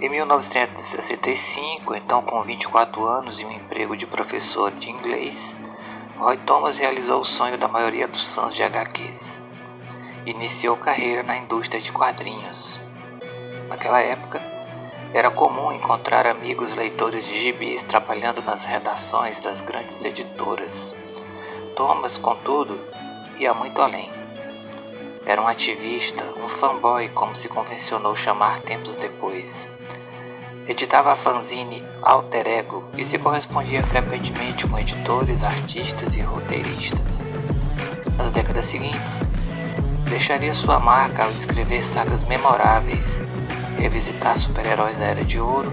[0.00, 5.52] Em 1965, então com 24 anos e um emprego de professor de inglês,
[6.16, 9.40] Roy Thomas realizou o sonho da maioria dos fãs de HQs.
[10.24, 12.80] Iniciou carreira na indústria de quadrinhos.
[13.68, 14.40] Naquela época,
[15.12, 20.94] era comum encontrar amigos leitores de gibis trabalhando nas redações das grandes editoras.
[21.74, 22.78] Thomas, contudo,
[23.36, 24.08] ia muito além.
[25.26, 29.68] Era um ativista, um fanboy, como se convencionou chamar tempos depois.
[30.68, 37.26] Editava fanzine Alter Ego e se correspondia frequentemente com editores, artistas e roteiristas.
[38.18, 39.24] Nas décadas seguintes,
[40.10, 43.18] deixaria sua marca ao escrever sagas memoráveis,
[43.78, 45.72] revisitar super-heróis da Era de Ouro,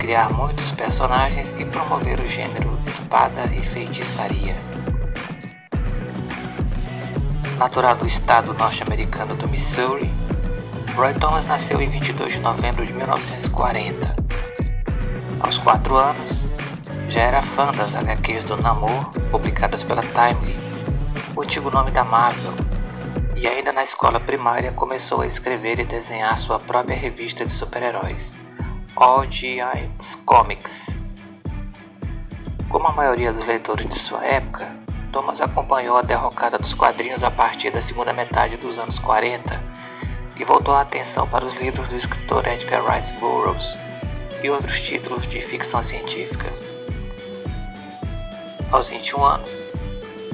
[0.00, 4.56] criar muitos personagens e promover o gênero espada e feitiçaria.
[7.56, 10.10] Natural do estado norte-americano do Missouri,
[10.96, 14.23] Roy Thomas nasceu em 22 de novembro de 1940.
[15.44, 16.48] Aos 4 anos,
[17.06, 20.56] já era fã das HQs do Namor, publicadas pela Timely,
[21.36, 22.54] o antigo nome da Marvel,
[23.36, 28.34] e ainda na escola primária começou a escrever e desenhar sua própria revista de super-heróis,
[28.96, 30.98] All Giants Comics.
[32.70, 34.74] Como a maioria dos leitores de sua época,
[35.12, 39.62] Thomas acompanhou a derrocada dos quadrinhos a partir da segunda metade dos anos 40
[40.38, 43.76] e voltou a atenção para os livros do escritor Edgar Rice Burroughs
[44.44, 46.52] e outros títulos de ficção científica.
[48.70, 49.64] Aos 21 anos,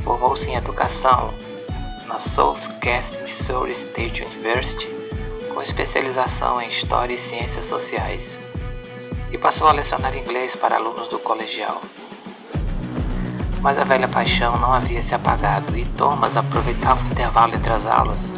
[0.03, 1.33] formou-se em educação
[2.09, 4.89] na Southwest Missouri State University,
[5.55, 8.37] com especialização em História e Ciências Sociais,
[9.31, 11.81] e passou a lecionar inglês para alunos do colegial.
[13.61, 17.87] Mas a velha paixão não havia se apagado e Thomas aproveitava o intervalo entre as
[17.87, 18.33] aulas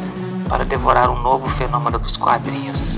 [0.47, 2.95] para devorar um novo fenômeno dos quadrinhos,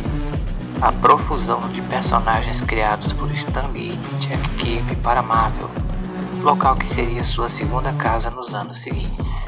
[0.86, 5.67] a profusão de personagens criados por Stan Lee e Jack Kirby para Marvel,
[6.44, 9.47] local que seria sua segunda casa nos anos seguintes.